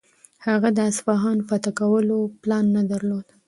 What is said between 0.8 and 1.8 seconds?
اصفهان فتح